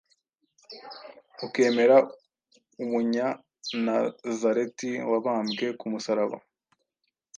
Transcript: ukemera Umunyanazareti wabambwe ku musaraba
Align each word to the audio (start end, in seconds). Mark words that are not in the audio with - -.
ukemera 1.45 1.97
Umunyanazareti 2.83 4.91
wabambwe 5.09 5.65
ku 5.79 5.85
musaraba 5.91 6.37